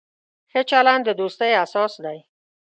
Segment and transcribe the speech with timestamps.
[0.51, 2.17] ښه چلند د دوستۍ اساس دی.